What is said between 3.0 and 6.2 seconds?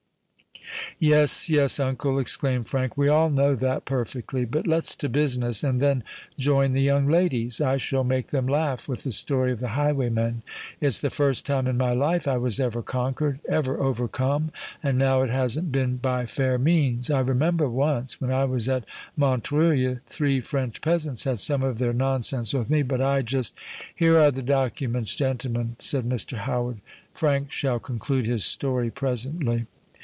all know that perfectly. But let's to business, and then